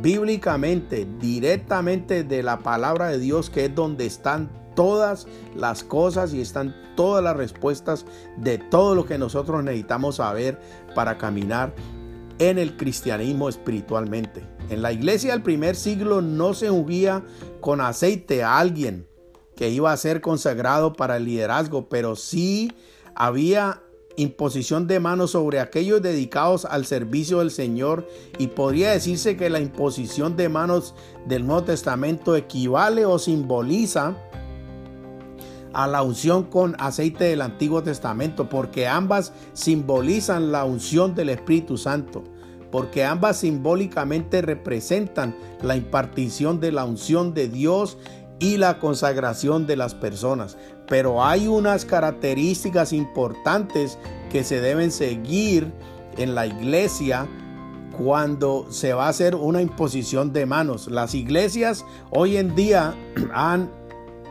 bíblicamente, 0.00 1.06
directamente 1.20 2.24
de 2.24 2.42
la 2.42 2.60
palabra 2.60 3.08
de 3.08 3.18
Dios, 3.18 3.50
que 3.50 3.66
es 3.66 3.74
donde 3.74 4.06
están 4.06 4.50
todas 4.74 5.26
las 5.54 5.84
cosas 5.84 6.32
y 6.32 6.40
están 6.40 6.74
todas 6.96 7.22
las 7.22 7.36
respuestas 7.36 8.06
de 8.36 8.58
todo 8.58 8.94
lo 8.94 9.06
que 9.06 9.18
nosotros 9.18 9.62
necesitamos 9.62 10.16
saber 10.16 10.58
para 10.94 11.18
caminar 11.18 11.74
en 12.38 12.58
el 12.58 12.76
cristianismo 12.76 13.48
espiritualmente. 13.48 14.42
En 14.70 14.82
la 14.82 14.92
iglesia 14.92 15.32
del 15.32 15.42
primer 15.42 15.76
siglo 15.76 16.20
no 16.20 16.54
se 16.54 16.70
ungía 16.70 17.22
con 17.60 17.80
aceite 17.80 18.42
a 18.42 18.58
alguien 18.58 19.06
que 19.56 19.68
iba 19.68 19.92
a 19.92 19.96
ser 19.96 20.20
consagrado 20.20 20.94
para 20.94 21.16
el 21.16 21.26
liderazgo, 21.26 21.88
pero 21.88 22.16
sí 22.16 22.72
había 23.14 23.82
imposición 24.16 24.86
de 24.86 25.00
manos 25.00 25.32
sobre 25.32 25.60
aquellos 25.60 26.02
dedicados 26.02 26.64
al 26.64 26.86
servicio 26.86 27.40
del 27.40 27.50
Señor 27.50 28.06
y 28.38 28.48
podría 28.48 28.92
decirse 28.92 29.36
que 29.36 29.50
la 29.50 29.60
imposición 29.60 30.36
de 30.36 30.48
manos 30.48 30.94
del 31.26 31.46
Nuevo 31.46 31.64
Testamento 31.64 32.36
equivale 32.36 33.06
o 33.06 33.18
simboliza 33.18 34.16
a 35.72 35.88
la 35.88 36.02
unción 36.02 36.44
con 36.44 36.76
aceite 36.78 37.24
del 37.24 37.42
Antiguo 37.42 37.82
Testamento 37.82 38.48
porque 38.48 38.86
ambas 38.86 39.32
simbolizan 39.54 40.52
la 40.52 40.64
unción 40.64 41.14
del 41.14 41.30
Espíritu 41.30 41.76
Santo 41.76 42.22
porque 42.74 43.04
ambas 43.04 43.36
simbólicamente 43.36 44.42
representan 44.42 45.36
la 45.62 45.76
impartición 45.76 46.58
de 46.58 46.72
la 46.72 46.84
unción 46.84 47.32
de 47.32 47.46
Dios 47.46 47.98
y 48.40 48.56
la 48.56 48.80
consagración 48.80 49.68
de 49.68 49.76
las 49.76 49.94
personas. 49.94 50.56
Pero 50.88 51.24
hay 51.24 51.48
unas 51.48 51.84
características 51.84 52.92
importantes 52.92 53.98
que 54.30 54.44
se 54.44 54.60
deben 54.60 54.90
seguir 54.90 55.72
en 56.16 56.34
la 56.34 56.46
iglesia 56.46 57.26
cuando 57.96 58.66
se 58.70 58.92
va 58.92 59.06
a 59.06 59.10
hacer 59.10 59.34
una 59.34 59.62
imposición 59.62 60.32
de 60.32 60.46
manos. 60.46 60.88
Las 60.88 61.14
iglesias 61.14 61.84
hoy 62.10 62.36
en 62.36 62.54
día 62.54 62.94
han 63.32 63.70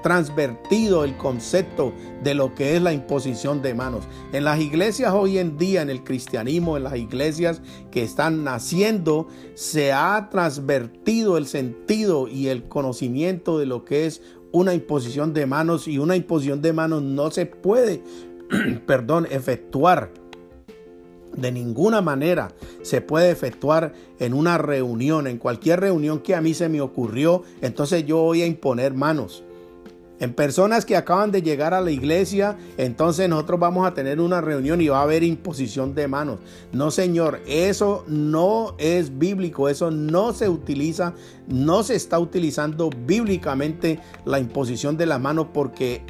transvertido 0.03 1.05
el 1.05 1.15
concepto 1.17 1.93
de 2.23 2.35
lo 2.35 2.53
que 2.53 2.75
es 2.75 2.81
la 2.81 2.93
imposición 2.93 3.61
de 3.61 3.73
manos. 3.73 4.03
En 4.33 4.43
las 4.43 4.59
iglesias 4.59 5.13
hoy 5.13 5.39
en 5.39 5.57
día, 5.57 5.81
en 5.81 5.89
el 5.89 6.03
cristianismo, 6.03 6.77
en 6.77 6.83
las 6.83 6.97
iglesias 6.97 7.61
que 7.89 8.03
están 8.03 8.43
naciendo, 8.43 9.27
se 9.55 9.93
ha 9.93 10.27
transvertido 10.29 11.37
el 11.37 11.47
sentido 11.47 12.27
y 12.27 12.49
el 12.49 12.67
conocimiento 12.67 13.57
de 13.57 13.65
lo 13.65 13.85
que 13.85 14.05
es 14.05 14.21
una 14.53 14.73
imposición 14.73 15.33
de 15.33 15.45
manos 15.45 15.87
y 15.87 15.97
una 15.97 16.15
imposición 16.15 16.61
de 16.61 16.71
manos 16.71 17.01
no 17.01 17.31
se 17.31 17.45
puede, 17.45 18.01
perdón, 18.87 19.27
efectuar. 19.29 20.11
De 21.35 21.51
ninguna 21.51 21.99
manera 22.01 22.53
se 22.83 23.01
puede 23.01 23.31
efectuar 23.31 23.93
en 24.19 24.35
una 24.35 24.59
reunión, 24.59 25.25
en 25.25 25.39
cualquier 25.39 25.79
reunión 25.79 26.19
que 26.19 26.35
a 26.35 26.41
mí 26.41 26.53
se 26.53 26.69
me 26.69 26.79
ocurrió, 26.79 27.41
entonces 27.61 28.05
yo 28.05 28.19
voy 28.19 28.43
a 28.43 28.45
imponer 28.45 28.93
manos 28.93 29.43
en 30.23 30.33
personas 30.33 30.85
que 30.85 30.95
acaban 30.95 31.31
de 31.33 31.41
llegar 31.41 31.73
a 31.73 31.81
la 31.81 31.91
iglesia, 31.91 32.55
entonces 32.77 33.27
nosotros 33.27 33.59
vamos 33.59 33.85
a 33.85 33.93
tener 33.93 34.21
una 34.21 34.39
reunión 34.39 34.79
y 34.79 34.87
va 34.87 34.99
a 34.99 35.03
haber 35.03 35.21
imposición 35.21 35.95
de 35.95 36.07
manos. 36.07 36.39
No, 36.71 36.91
Señor, 36.91 37.41
eso 37.45 38.05
no 38.07 38.73
es 38.77 39.17
bíblico, 39.19 39.67
eso 39.67 39.91
no 39.91 40.31
se 40.31 40.47
utiliza, 40.47 41.13
no 41.49 41.83
se 41.83 41.95
está 41.95 42.19
utilizando 42.19 42.89
bíblicamente 43.05 43.99
la 44.23 44.39
imposición 44.39 44.95
de 44.95 45.07
las 45.07 45.19
manos 45.19 45.47
porque 45.53 46.05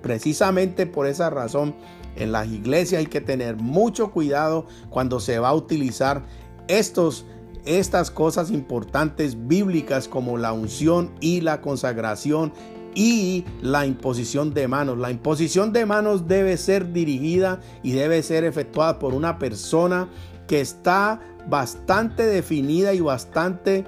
precisamente 0.00 0.86
por 0.86 1.08
esa 1.08 1.28
razón 1.28 1.74
en 2.14 2.30
las 2.30 2.46
iglesias 2.46 3.00
hay 3.00 3.06
que 3.06 3.20
tener 3.20 3.56
mucho 3.56 4.12
cuidado 4.12 4.66
cuando 4.90 5.18
se 5.18 5.40
va 5.40 5.48
a 5.48 5.54
utilizar 5.54 6.24
estos 6.68 7.26
estas 7.66 8.10
cosas 8.10 8.50
importantes 8.50 9.46
bíblicas 9.46 10.08
como 10.08 10.38
la 10.38 10.52
unción 10.52 11.10
y 11.20 11.42
la 11.42 11.60
consagración 11.60 12.54
y 12.94 13.44
la 13.62 13.86
imposición 13.86 14.52
de 14.54 14.68
manos. 14.68 14.98
La 14.98 15.10
imposición 15.10 15.72
de 15.72 15.86
manos 15.86 16.26
debe 16.26 16.56
ser 16.56 16.92
dirigida 16.92 17.60
y 17.82 17.92
debe 17.92 18.22
ser 18.22 18.44
efectuada 18.44 18.98
por 18.98 19.14
una 19.14 19.38
persona 19.38 20.08
que 20.46 20.60
está 20.60 21.20
bastante 21.48 22.24
definida 22.24 22.92
y 22.94 23.00
bastante 23.00 23.84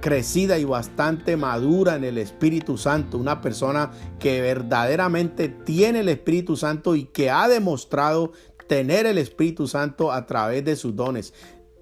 crecida 0.00 0.58
y 0.58 0.64
bastante 0.64 1.36
madura 1.36 1.96
en 1.96 2.04
el 2.04 2.18
Espíritu 2.18 2.78
Santo, 2.78 3.18
una 3.18 3.40
persona 3.40 3.90
que 4.18 4.40
verdaderamente 4.40 5.48
tiene 5.48 6.00
el 6.00 6.08
Espíritu 6.08 6.56
Santo 6.56 6.96
y 6.96 7.04
que 7.04 7.30
ha 7.30 7.48
demostrado 7.48 8.32
tener 8.66 9.04
el 9.04 9.18
Espíritu 9.18 9.66
Santo 9.66 10.12
a 10.12 10.26
través 10.26 10.64
de 10.64 10.76
sus 10.76 10.96
dones 10.96 11.34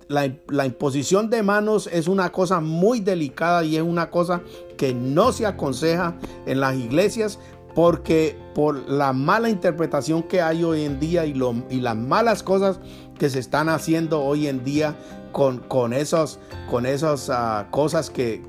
la, 0.09 0.67
imposición 0.67 1.31
de 1.31 1.43
manos 1.43 1.89
es 1.93 2.09
una 2.09 2.33
cosa 2.33 2.61
muy 2.61 3.01
delicada 3.01 3.65
y 3.65 3.77
es 3.77 3.83
una 3.83 4.11
cosa 4.11 4.41
que 4.77 4.95
no 4.95 5.33
se 5.33 5.47
aconseja 5.47 6.15
en 6.47 6.61
las 6.61 6.77
iglesias 6.77 7.39
porque 7.75 8.37
por 8.55 8.89
la 8.89 9.13
mala 9.13 9.51
interpretación 9.51 10.23
que 10.23 10.41
hay 10.41 10.65
hoy 10.65 10.85
en 10.85 10.99
día 10.99 11.27
y, 11.27 11.35
lo, 11.35 11.55
y 11.71 11.81
las 11.81 11.97
malas 11.97 12.43
cosas 12.43 12.81
que 13.19 13.29
se 13.29 13.39
están 13.39 13.69
haciendo 13.69 14.23
hoy 14.23 14.47
en 14.49 14.65
día 14.65 14.97
con, 15.33 15.59
con, 15.59 15.93
esos, 15.93 16.41
con 16.71 16.87
esas 16.87 17.29
ah, 17.31 17.69
cosas 17.71 18.11
que, 18.11 18.43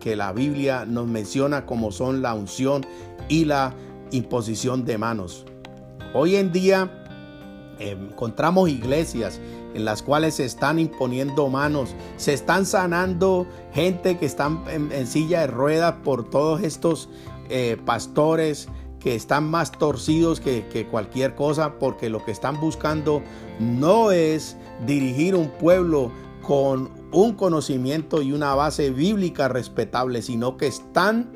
que, 0.00 0.16
la 0.16 0.32
Biblia 0.32 0.84
nos 0.86 1.06
menciona 1.06 1.66
como 1.66 1.92
son 1.92 2.22
la 2.22 2.34
unción 2.34 2.86
y 3.28 3.44
la 3.44 3.74
imposición 4.10 4.84
de 4.84 4.98
manos. 4.98 5.44
Hoy 6.14 6.36
en 6.36 6.50
día 6.52 6.90
eh, 7.78 7.90
encontramos 7.90 8.68
iglesias 8.68 9.40
en 9.74 9.84
las 9.84 10.02
cuales 10.02 10.34
se 10.34 10.44
están 10.44 10.78
imponiendo 10.78 11.48
manos, 11.48 11.94
se 12.16 12.32
están 12.32 12.66
sanando 12.66 13.46
gente 13.72 14.18
que 14.18 14.26
están 14.26 14.64
en, 14.68 15.06
silla 15.06 15.40
de 15.40 15.46
ruedas 15.48 15.94
por 16.04 16.28
todos 16.28 16.62
estos 16.62 17.08
eh, 17.48 17.76
pastores 17.84 18.68
que 18.98 19.14
están 19.14 19.50
más 19.50 19.72
torcidos 19.72 20.40
que, 20.40 20.66
que 20.72 20.86
cualquier 20.86 21.34
cosa 21.34 21.78
porque 21.78 22.08
lo 22.08 22.24
que 22.24 22.30
están 22.30 22.60
buscando 22.60 23.22
no 23.58 24.12
es 24.12 24.56
dirigir 24.86 25.34
un 25.34 25.48
pueblo 25.48 26.12
con 26.42 26.90
un 27.12 27.34
conocimiento 27.34 28.22
y 28.22 28.32
una 28.32 28.54
base 28.54 28.90
bíblica 28.90 29.48
respetable, 29.48 30.22
sino 30.22 30.56
que 30.56 30.66
están 30.66 31.30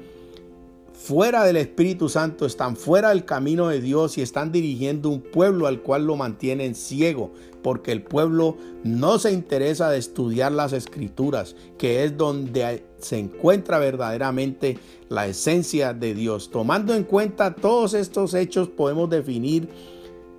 fuera 0.93 1.45
del 1.45 1.57
Espíritu 1.57 2.09
Santo, 2.09 2.47
están 2.47 2.75
fuera 2.75 3.11
del 3.11 3.25
camino 3.25 3.69
de 3.69 3.81
Dios 3.81 4.17
y 4.19 4.23
están 4.23 4.51
dirigiendo 4.51 5.11
un 5.11 5.21
pueblo 5.21 5.67
al 5.67 5.83
cual 5.83 6.07
lo 6.07 6.17
mantienen 6.17 6.75
ciego, 6.75 7.33
porque 7.67 7.91
el 7.91 8.01
pueblo 8.01 8.57
no 8.85 9.19
se 9.19 9.33
interesa 9.33 9.91
de 9.91 9.99
estudiar 9.99 10.53
las 10.53 10.73
escrituras, 10.73 11.57
que 11.79 12.05
es 12.05 12.17
donde 12.17 12.85
se 13.01 13.19
encuentra 13.19 13.81
verdaderamente 13.81 14.79
la 15.09 15.27
esencia 15.27 15.93
de 15.93 16.15
Dios. 16.15 16.53
Tomando 16.53 16.95
en 16.95 17.03
cuenta 17.03 17.57
todos 17.57 17.95
estos 17.95 18.35
hechos, 18.35 18.69
podemos 18.69 19.11
definir 19.11 19.69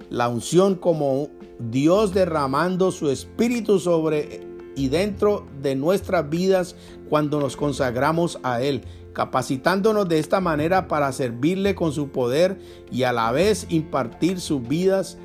la 0.10 0.30
unción 0.30 0.76
como 0.76 1.28
Dios 1.60 2.14
derramando 2.14 2.94
su 2.94 3.10
espíritu 3.10 3.78
sobre 3.78 4.48
y 4.78 4.88
dentro 4.88 5.46
de 5.62 5.76
nuestras 5.76 6.30
vidas 6.30 6.78
cuando 7.10 7.42
nos 7.42 7.58
consagramos 7.58 8.40
a 8.42 8.62
Él 8.62 8.84
capacitándonos 9.18 10.08
de 10.08 10.20
esta 10.20 10.40
manera 10.42 10.88
para 10.88 11.12
servirle 11.12 11.74
con 11.74 11.92
su 11.92 12.10
poder 12.10 12.60
y 12.92 13.02
a 13.02 13.12
la 13.12 13.32
vez 13.32 13.66
impartir 13.70 14.40
sus 14.40 14.68
vidas 14.68 15.18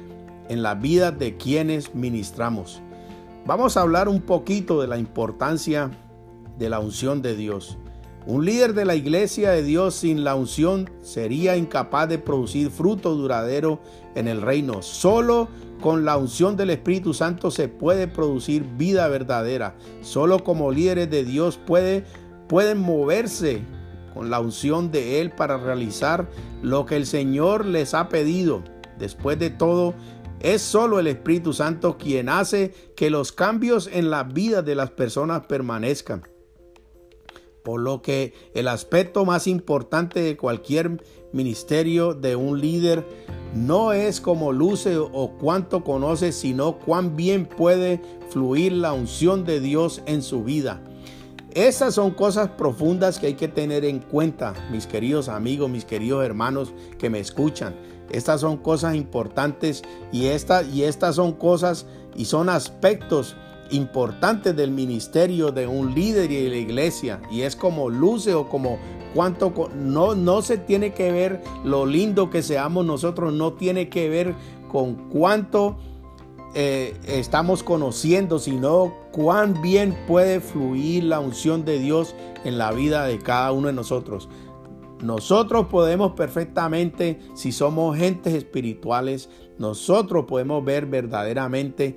en 0.49 0.62
la 0.62 0.75
vida 0.75 1.12
de 1.12 1.37
quienes 1.37 1.94
ministramos. 1.94 2.82
Vamos 3.46 3.76
a 3.76 3.82
hablar 3.82 4.08
un 4.08 4.20
poquito 4.20 4.80
de 4.80 4.87
la 4.87 4.99
importancia 4.99 5.90
de 6.58 6.68
la 6.68 6.78
unción 6.78 7.22
de 7.22 7.34
Dios. 7.34 7.78
Un 8.25 8.44
líder 8.44 8.72
de 8.72 8.84
la 8.84 8.94
iglesia 8.94 9.50
de 9.50 9.64
Dios 9.64 9.96
sin 9.96 10.22
la 10.22 10.37
unción 10.37 10.88
sería 11.02 11.56
incapaz 11.56 12.08
de 12.08 12.18
producir 12.18 12.70
fruto 12.70 13.16
duradero 13.16 13.80
en 14.14 14.28
el 14.28 14.40
reino. 14.40 14.80
Solo 14.80 15.49
con 15.80 16.04
la 16.04 16.16
unción 16.16 16.56
del 16.56 16.70
Espíritu 16.70 17.14
Santo 17.14 17.50
se 17.50 17.66
puede 17.66 18.06
producir 18.06 18.64
vida 18.76 19.08
verdadera. 19.08 19.75
Solo 20.02 20.44
como 20.44 20.70
líderes 20.70 21.11
de 21.11 21.25
Dios 21.25 21.58
puede, 21.66 22.04
pueden 22.46 22.78
moverse 22.78 23.62
con 24.14 24.30
la 24.30 24.38
unción 24.38 24.92
de 24.92 25.20
Él 25.20 25.32
para 25.32 25.56
realizar 25.56 26.28
lo 26.62 26.87
que 26.87 26.94
el 26.94 27.06
Señor 27.06 27.66
les 27.66 27.92
ha 27.92 28.08
pedido. 28.08 28.62
Después 28.99 29.37
de 29.40 29.50
todo, 29.50 29.94
es 30.42 30.61
solo 30.62 30.99
el 30.99 31.06
Espíritu 31.06 31.52
Santo 31.52 31.96
quien 31.96 32.28
hace 32.28 32.75
que 32.96 33.11
los 33.11 33.32
cambios 33.32 33.88
en 33.92 34.11
la 34.11 34.25
vida 34.25 34.62
de 34.62 34.75
las 34.75 34.90
personas 34.90 35.46
permanezcan. 35.46 36.22
Por 37.62 37.80
lo 37.80 38.02
que 38.02 38.34
el 38.54 38.66
aspecto 38.66 39.25
más 39.25 39.46
importante 39.46 40.20
de 40.20 40.37
cualquier 40.37 41.02
ministerio 41.32 42.12
de 42.12 42.34
un 42.34 42.61
líder 42.61 43.06
no 43.54 43.92
es 43.92 44.20
cómo 44.20 44.52
luce 44.52 44.96
o 44.96 45.37
cuánto 45.38 45.84
conoce, 45.84 46.32
sino 46.32 46.78
cuán 46.78 47.14
bien 47.16 47.46
puede 47.46 48.00
fluir 48.30 48.72
la 48.72 48.92
unción 48.92 49.44
de 49.44 49.61
Dios 49.61 50.02
en 50.06 50.22
su 50.22 50.42
vida. 50.42 50.82
Esas 51.54 51.94
son 51.94 52.12
cosas 52.12 52.49
profundas 52.49 53.18
que 53.18 53.26
hay 53.26 53.35
que 53.35 53.49
tener 53.49 53.85
en 53.85 53.99
cuenta, 53.99 54.54
mis 54.71 54.87
queridos 54.87 55.28
amigos, 55.28 55.68
mis 55.68 55.85
queridos 55.85 56.25
hermanos 56.25 56.73
que 56.99 57.11
me 57.11 57.21
escuchan. 57.21 57.75
Estas 58.11 58.40
son 58.40 58.56
cosas 58.56 58.94
importantes 58.94 59.82
y, 60.12 60.23
y 60.23 60.82
estas 60.82 61.16
son 61.16 61.32
cosas 61.32 61.87
y 62.16 62.25
son 62.25 62.49
aspectos 62.49 63.37
importantes 63.71 64.56
del 64.56 64.71
ministerio 64.71 65.52
de 65.52 65.66
un 65.66 65.94
líder 65.94 66.30
y 66.30 66.42
de 66.44 66.49
la 66.49 66.56
iglesia. 66.56 67.21
Y 67.30 67.42
es 67.42 67.54
como 67.54 67.90
luce 67.90 68.32
o 68.32 68.49
como 68.49 68.78
cuánto 69.14 69.52
no, 69.75 70.14
no 70.14 70.40
se 70.40 70.56
tiene 70.56 70.94
que 70.94 71.12
ver 71.12 71.42
lo 71.64 71.85
lindo 71.85 72.30
que 72.30 72.42
seamos 72.42 72.87
nosotros, 72.87 73.32
no 73.32 73.52
tiene 73.52 73.90
que 73.90 74.09
ver 74.09 74.35
con 74.71 75.11
cuánto 75.11 75.76
eh, 76.54 76.94
estamos 77.06 77.62
conociendo, 77.62 78.38
sino 78.38 78.94
cuán 79.11 79.62
bien 79.62 79.97
puede 80.06 80.40
fluir 80.40 81.04
la 81.04 81.21
unción 81.21 81.64
de 81.64 81.78
Dios 81.78 82.14
en 82.44 82.59
la 82.59 82.73
vida 82.73 83.06
de 83.06 83.18
cada 83.18 83.52
uno 83.52 83.68
de 83.68 83.73
nosotros. 83.73 84.28
Nosotros 85.02 85.66
podemos 85.66 86.12
perfectamente, 86.12 87.18
si 87.35 87.52
somos 87.52 87.97
gentes 87.97 88.35
espirituales, 88.35 89.30
nosotros 89.59 90.26
podemos 90.26 90.64
ver 90.64 90.87
verdaderamente 90.87 91.97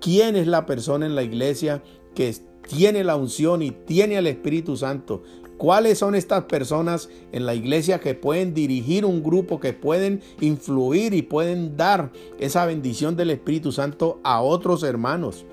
quién 0.00 0.36
es 0.36 0.46
la 0.46 0.66
persona 0.66 1.06
en 1.06 1.14
la 1.14 1.22
iglesia 1.22 1.82
que 2.14 2.34
tiene 2.68 3.02
la 3.02 3.16
unción 3.16 3.62
y 3.62 3.72
tiene 3.72 4.18
al 4.18 4.28
Espíritu 4.28 4.76
Santo 4.76 5.22
¿Cuáles 5.58 5.98
son 5.98 6.14
estas 6.14 6.44
personas 6.44 7.10
en 7.32 7.44
la 7.44 7.52
iglesia 7.52 7.98
que 7.98 8.14
pueden 8.14 8.54
dirigir 8.54 9.04
un 9.04 9.24
grupo, 9.24 9.58
que 9.58 9.72
pueden 9.72 10.22
influir 10.40 11.14
y 11.14 11.22
pueden 11.22 11.76
dar 11.76 12.12
esa 12.38 12.64
bendición 12.64 13.16
del 13.16 13.32
Espíritu 13.32 13.72
Santo 13.72 14.20
a 14.22 14.40
otros 14.40 14.84
hermanos? 14.84 15.44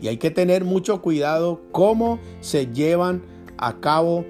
Y 0.00 0.06
hay 0.06 0.18
que 0.18 0.30
tener 0.30 0.64
mucho 0.64 1.02
cuidado 1.02 1.60
cómo 1.72 2.20
se 2.38 2.68
llevan 2.68 3.22
a 3.58 3.80
cabo 3.80 4.24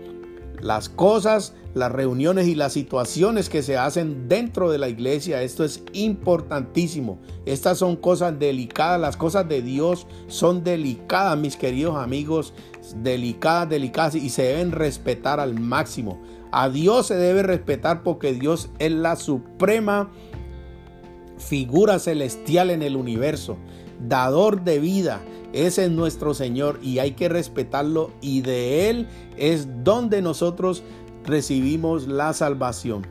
las 0.63 0.89
cosas, 0.89 1.55
las 1.75 1.93
reuniones 1.93 2.49
y 2.49 2.55
las 2.55 2.73
situaciones 2.73 3.49
que 3.49 3.63
se 3.63 3.77
hacen 3.77 4.29
dentro 4.29 4.71
de 4.71 4.79
la 4.79 4.89
iglesia. 4.89 5.43
Esto 5.43 5.65
es 5.65 5.83
importantísimo. 5.93 7.21
Estas 7.47 7.79
son 7.79 7.97
cosas 7.97 8.39
delicadas. 8.39 9.01
Las 9.01 9.17
cosas 9.17 9.49
de 9.49 9.63
Dios 9.63 10.07
son 10.27 10.65
delicadas, 10.65 11.39
mis 11.39 11.57
queridos 11.57 11.97
amigos. 11.97 12.55
Delicadas, 12.97 13.69
delicadas 13.69 14.15
y 14.15 14.31
se 14.31 14.43
deben 14.43 14.73
respetar 14.73 15.39
al 15.41 15.59
máximo. 15.59 16.21
A 16.53 16.69
Dios 16.69 17.07
se 17.07 17.15
debe 17.15 17.43
respetar 17.43 18.03
porque 18.03 18.33
Dios 18.33 18.71
es 18.79 18.91
la 18.91 19.15
suprema 19.17 20.11
figura 21.39 21.99
celestial 21.99 22.71
en 22.71 22.83
el 22.83 22.97
universo, 22.97 23.57
dador 23.99 24.63
de 24.63 24.79
vida, 24.79 25.23
ese 25.53 25.87
es 25.87 25.91
nuestro 25.91 26.33
Señor 26.33 26.79
y 26.81 27.01
hay 27.01 27.13
que 27.13 27.29
respetarlo 27.29 28.13
y 28.21 28.43
de 28.43 28.89
Él 28.89 29.09
es 29.37 29.67
donde 29.83 30.23
nosotros 30.23 30.85
recibimos 31.25 32.07
la 32.07 32.33
salvación. 32.33 33.07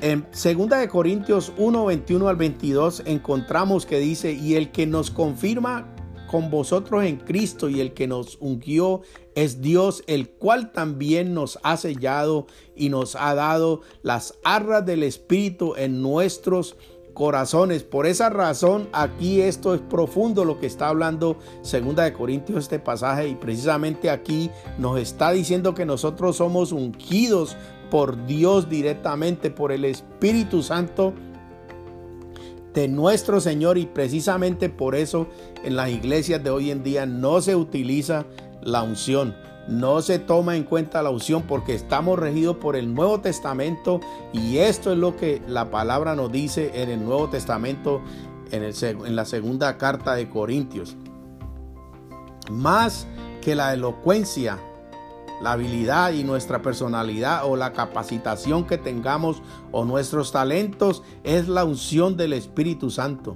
En 0.00 0.26
2 0.32 0.68
de 0.68 0.88
Corintios 0.88 1.52
1, 1.56 1.86
21 1.86 2.28
al 2.28 2.36
22 2.36 3.02
encontramos 3.06 3.86
que 3.86 3.98
dice, 3.98 4.32
y 4.32 4.54
el 4.54 4.70
que 4.70 4.86
nos 4.86 5.10
confirma 5.10 5.94
con 6.34 6.50
vosotros 6.50 7.04
en 7.04 7.16
Cristo 7.16 7.68
y 7.68 7.80
el 7.80 7.94
que 7.94 8.08
nos 8.08 8.38
ungió 8.40 9.02
es 9.34 9.60
Dios, 9.60 10.02
el 10.06 10.30
cual 10.30 10.72
también 10.72 11.32
nos 11.32 11.58
ha 11.62 11.76
sellado 11.76 12.48
y 12.74 12.88
nos 12.88 13.14
ha 13.14 13.34
dado 13.34 13.82
las 14.02 14.34
arras 14.42 14.84
del 14.84 15.04
Espíritu 15.04 15.74
en 15.76 16.02
nuestros. 16.02 16.76
Por 17.14 18.06
esa 18.06 18.28
razón, 18.28 18.88
aquí 18.92 19.40
esto 19.40 19.74
es 19.74 19.80
profundo 19.80 20.44
lo 20.44 20.58
que 20.58 20.66
está 20.66 20.88
hablando 20.88 21.38
Segunda 21.62 22.02
de 22.02 22.12
Corintios 22.12 22.64
este 22.64 22.80
pasaje 22.80 23.28
y 23.28 23.36
precisamente 23.36 24.10
aquí 24.10 24.50
nos 24.78 24.98
está 24.98 25.30
diciendo 25.30 25.74
que 25.74 25.86
nosotros 25.86 26.36
somos 26.36 26.72
ungidos 26.72 27.56
por 27.90 28.26
Dios 28.26 28.68
directamente, 28.68 29.50
por 29.50 29.70
el 29.70 29.84
Espíritu 29.84 30.62
Santo 30.62 31.14
de 32.74 32.88
nuestro 32.88 33.40
Señor 33.40 33.78
y 33.78 33.86
precisamente 33.86 34.68
por 34.68 34.96
eso 34.96 35.28
en 35.62 35.76
las 35.76 35.90
iglesias 35.90 36.42
de 36.42 36.50
hoy 36.50 36.72
en 36.72 36.82
día 36.82 37.06
no 37.06 37.40
se 37.40 37.54
utiliza 37.54 38.26
la 38.60 38.82
unción 38.82 39.36
no 39.68 40.02
se 40.02 40.18
toma 40.18 40.56
en 40.56 40.64
cuenta 40.64 41.02
la 41.02 41.10
unción 41.10 41.42
porque 41.42 41.74
estamos 41.74 42.18
regidos 42.18 42.56
por 42.56 42.76
el 42.76 42.92
Nuevo 42.94 43.20
Testamento 43.20 44.00
y 44.32 44.58
esto 44.58 44.92
es 44.92 44.98
lo 44.98 45.16
que 45.16 45.42
la 45.48 45.70
palabra 45.70 46.14
nos 46.14 46.30
dice 46.30 46.70
en 46.74 46.90
el 46.90 47.04
Nuevo 47.04 47.28
Testamento 47.28 48.02
en, 48.50 49.16
la 49.16 49.24
segunda 49.24 49.78
carta 49.78 50.14
de 50.14 50.28
Corintios. 50.28 50.96
Más 52.50 53.06
que 53.40 53.54
la 53.54 53.72
elocuencia, 53.72 54.58
la 55.42 55.52
habilidad 55.52 56.12
y 56.12 56.24
nuestra 56.24 56.62
personalidad 56.62 57.46
o 57.46 57.56
la 57.56 57.72
capacitación 57.72 58.66
que 58.66 58.78
tengamos 58.78 59.42
o 59.72 59.84
nuestros 59.84 60.30
talentos 60.30 61.02
es 61.24 61.48
la 61.48 61.64
unción 61.64 62.16
del 62.16 62.34
Espíritu 62.34 62.90
Santo. 62.90 63.34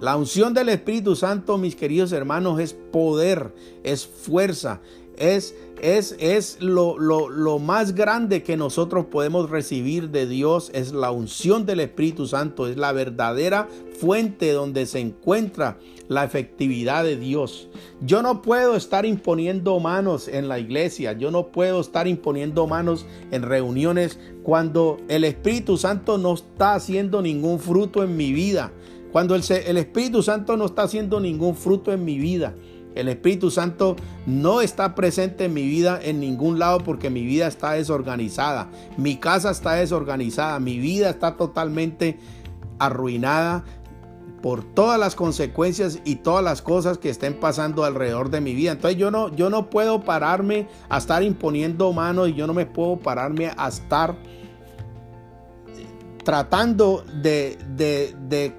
La 0.00 0.16
unción 0.16 0.52
del 0.52 0.68
Espíritu 0.68 1.14
Santo, 1.14 1.58
mis 1.58 1.76
queridos 1.76 2.10
hermanos, 2.10 2.58
es 2.58 2.72
poder, 2.72 3.54
es 3.84 4.04
fuerza, 4.04 4.80
es, 5.16 5.54
es, 5.80 6.16
es 6.18 6.60
lo, 6.60 6.98
lo, 6.98 7.28
lo, 7.28 7.58
más 7.58 7.94
grande 7.94 8.42
que 8.42 8.56
nosotros 8.56 9.06
podemos 9.06 9.50
recibir 9.50 10.10
de 10.10 10.26
Dios, 10.26 10.70
es 10.74 10.92
la 10.92 11.10
unción 11.10 11.66
del 11.66 11.80
Espíritu 11.80 12.26
Santo, 12.26 12.66
es 12.66 12.76
la 12.76 12.92
verdadera 12.92 13.68
fuente 14.00 14.52
donde 14.52 14.86
se 14.86 15.00
encuentra 15.00 15.78
la 16.08 16.24
efectividad 16.24 17.04
de 17.04 17.16
Dios. 17.16 17.68
Yo 18.00 18.22
no 18.22 18.42
puedo 18.42 18.76
estar 18.76 19.06
imponiendo 19.06 19.78
manos 19.80 20.28
en 20.28 20.48
la 20.48 20.58
iglesia, 20.58 21.12
yo 21.12 21.30
no 21.30 21.48
puedo 21.48 21.80
estar 21.80 22.06
imponiendo 22.06 22.66
manos 22.66 23.06
en 23.30 23.42
reuniones 23.42 24.18
cuando 24.42 24.98
el 25.08 25.24
Espíritu 25.24 25.76
Santo 25.76 26.18
no 26.18 26.34
está 26.34 26.74
haciendo 26.74 27.22
ningún 27.22 27.58
fruto 27.58 28.02
en 28.02 28.16
mi 28.16 28.32
vida. 28.32 28.72
Cuando 29.12 29.34
el, 29.34 29.42
el 29.66 29.76
Espíritu 29.76 30.22
Santo 30.22 30.56
no 30.56 30.66
está 30.66 30.82
haciendo 30.82 31.20
ningún 31.20 31.54
fruto 31.54 31.92
en 31.92 32.04
mi 32.04 32.18
vida. 32.18 32.54
El 32.94 33.08
Espíritu 33.08 33.50
Santo 33.50 33.96
no 34.26 34.60
está 34.60 34.94
presente 34.94 35.46
en 35.46 35.54
mi 35.54 35.62
vida 35.62 35.98
en 36.02 36.20
ningún 36.20 36.58
lado 36.58 36.78
porque 36.78 37.10
mi 37.10 37.24
vida 37.24 37.46
está 37.46 37.72
desorganizada. 37.72 38.68
Mi 38.96 39.16
casa 39.16 39.50
está 39.50 39.74
desorganizada. 39.74 40.58
Mi 40.60 40.78
vida 40.78 41.10
está 41.10 41.36
totalmente 41.36 42.18
arruinada. 42.78 43.64
por 44.42 44.64
todas 44.64 44.98
las 44.98 45.14
consecuencias 45.14 46.00
y 46.04 46.16
todas 46.16 46.42
las 46.42 46.62
cosas 46.62 46.98
que 46.98 47.08
estén 47.08 47.34
pasando 47.38 47.84
alrededor 47.84 48.28
de 48.28 48.40
mi 48.40 48.54
vida. 48.54 48.72
Entonces 48.72 48.98
yo 48.98 49.12
no, 49.12 49.28
yo 49.34 49.50
no 49.50 49.70
puedo 49.70 50.02
pararme 50.02 50.66
a 50.88 50.98
estar 50.98 51.22
imponiendo 51.22 51.92
manos 51.92 52.28
y 52.28 52.34
yo 52.34 52.48
no 52.48 52.52
me 52.52 52.66
puedo 52.66 52.98
pararme 52.98 53.52
a 53.56 53.68
estar 53.68 54.16
tratando 56.24 57.04
de, 57.22 57.56
de, 57.76 58.16
de, 58.28 58.52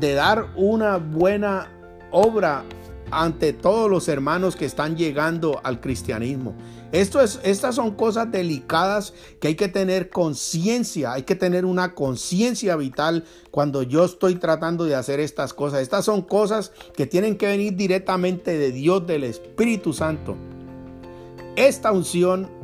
de 0.00 0.14
dar 0.14 0.48
una 0.56 0.96
buena 0.96 1.68
obra 2.10 2.64
ante 3.10 3.52
todos 3.52 3.90
los 3.90 4.08
hermanos 4.08 4.56
que 4.56 4.64
están 4.64 4.96
llegando 4.96 5.60
al 5.62 5.80
cristianismo. 5.80 6.54
Estas 6.92 7.74
son 7.74 7.92
cosas 7.92 8.32
delicadas 8.32 9.14
que 9.40 9.48
hay 9.48 9.54
que 9.54 9.68
tener 9.68 10.10
conciencia, 10.10 11.12
hay 11.12 11.22
que 11.22 11.36
tener 11.36 11.64
una 11.64 11.94
conciencia 11.94 12.74
vital 12.74 13.24
cuando 13.52 13.82
yo 13.82 14.04
estoy 14.04 14.34
tratando 14.34 14.84
de 14.84 14.96
hacer 14.96 15.20
estas 15.20 15.54
cosas. 15.54 15.82
Estas 15.82 16.04
son 16.04 16.22
cosas 16.22 16.72
que 16.96 17.06
tienen 17.06 17.36
que 17.36 17.46
venir 17.46 17.76
directamente 17.76 18.58
de 18.58 18.72
Dios, 18.72 19.06
del 19.06 19.24
Espíritu 19.24 19.92
Santo. 19.92 20.36
Esta 21.54 21.92
unción 21.92 22.59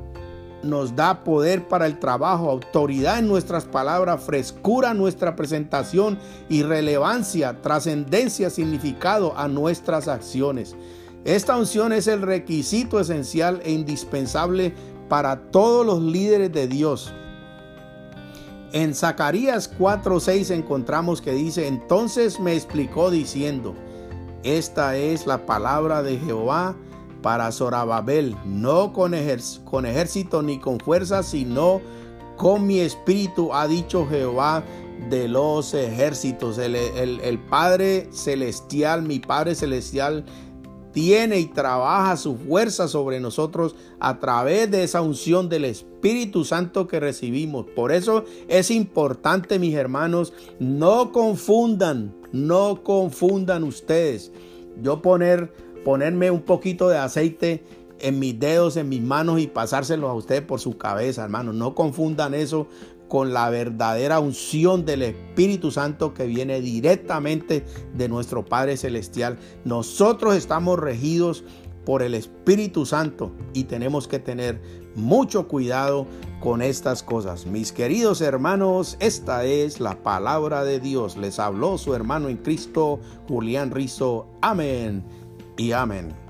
nos 0.69 0.95
da 0.97 1.25
poder 1.25 1.69
para 1.69 1.87
el 1.87 1.99
trabajo, 1.99 2.51
autoridad 2.51 3.19
en 3.19 3.29
nuestras 3.29 3.65
palabras, 3.65 4.23
frescura 4.23 4.91
en 4.91 4.99
nuestra 4.99 5.37
presentación 5.37 6.19
y 6.49 6.63
relevancia, 6.63 7.61
trascendencia, 7.63 8.51
significado 8.51 9.37
a 9.37 9.49
nuestras 9.49 10.09
acciones. 10.09 10.77
Esta 11.25 11.57
unción 11.57 11.93
es 11.93 12.07
el 12.07 12.23
requisito 12.23 13.01
esencial 13.01 13.61
e 13.65 13.73
indispensable 13.73 14.75
para 15.09 15.51
todos 15.51 15.85
los 15.85 16.01
líderes 16.01 16.53
de 16.53 16.69
Dios. 16.69 17.13
En 18.73 18.95
Zacarías 18.95 19.71
4:6 19.79 20.51
encontramos 20.51 21.21
que 21.21 21.33
dice, 21.33 21.67
entonces 21.67 22.39
me 22.39 22.55
explicó 22.55 23.11
diciendo, 23.11 23.75
esta 24.43 24.97
es 24.97 25.27
la 25.27 25.47
palabra 25.47 26.03
de 26.03 26.19
Jehová 26.19 26.77
para 27.23 27.51
Zorababel, 27.53 28.37
no 28.45 28.93
con, 28.93 29.15
ejército 29.15 30.43
ni 30.43 30.59
con 30.59 30.79
fuerza, 30.79 31.23
sino 31.23 31.81
con 32.37 32.67
mi 32.67 32.81
espíritu, 32.81 33.53
ha 33.53 33.67
dicho 33.67 34.07
Jehová 34.07 34.63
de 35.11 35.29
los 35.29 35.75
ejércitos. 35.75 36.59
El, 36.59 36.77
el, 36.77 37.39
Padre 37.39 38.09
Celestial, 38.13 39.03
mi 39.03 39.19
Padre 39.19 39.55
Celestial, 39.55 40.25
tiene 40.93 41.41
y 41.41 41.47
trabaja 41.47 42.17
su 42.17 42.37
fuerza 42.37 42.89
sobre 42.89 43.21
nosotros 43.21 43.77
a 44.01 44.19
través 44.19 44.71
de 44.71 44.83
esa 44.83 45.03
unción 45.03 45.49
del 45.51 45.67
Espíritu 45.67 46.45
Santo 46.45 46.87
que 46.87 47.01
recibimos. 47.01 47.67
Por 47.77 47.93
eso 47.93 48.25
es 48.49 48.71
importante, 48.71 49.59
mis 49.59 49.75
hermanos, 49.75 50.33
no 50.59 51.13
confundan, 51.13 52.15
no 52.33 52.83
confundan 52.83 53.65
ustedes. 53.65 54.33
Yo 54.83 55.03
poner 55.03 55.53
ponerme 55.87 56.33
un 56.33 56.43
poquito 56.43 56.89
de 56.89 56.99
aceite 56.99 57.63
en 58.01 58.19
mis 58.19 58.41
dedos, 58.41 58.77
en 58.77 58.89
mis 58.89 59.01
manos 59.01 59.39
y 59.39 59.47
pasárselo 59.47 60.09
a 60.09 60.15
usted 60.15 60.45
por 60.45 60.59
su 60.59 60.77
cabeza, 60.77 61.23
hermano. 61.23 61.53
No 61.53 61.77
confundan 61.77 62.35
eso 62.35 62.67
con 63.07 63.33
la 63.33 63.49
verdadera 63.51 64.19
unción 64.19 64.85
del 64.85 65.03
Espíritu 65.03 65.71
Santo 65.71 66.13
que 66.13 66.27
viene 66.27 66.61
directamente 66.61 67.65
de 67.95 68.09
nuestro 68.09 68.45
Padre 68.45 68.77
Celestial. 68.77 69.39
Nosotros 69.65 70.35
estamos 70.35 70.77
regidos 70.77 71.45
por 71.85 72.03
el 72.03 72.15
Espíritu 72.15 72.85
Santo 72.85 73.31
y 73.55 73.63
tenemos 73.63 74.09
que 74.09 74.19
tener 74.19 74.61
mucho 74.97 75.47
cuidado 75.47 76.09
con 76.41 76.63
estas 76.63 77.05
cosas. 77.05 77.47
Mis 77.47 77.71
queridos 77.71 78.23
hermanos, 78.23 78.97
esta 78.99 79.45
es 79.45 79.79
la 79.79 80.03
palabra 80.03 80.65
de 80.65 80.81
Dios. 80.81 81.17
Les 81.17 81.39
habló 81.39 81.79
su 81.79 81.95
hermano 81.95 82.29
en 82.29 82.39
Cristo, 82.39 82.99
Julián 83.29 83.71
Rizo. 83.71 84.27
Amén 84.43 85.26
y 85.57 85.73
amén. 85.73 86.26